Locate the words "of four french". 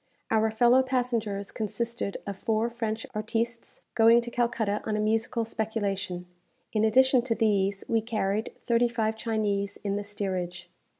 2.25-3.05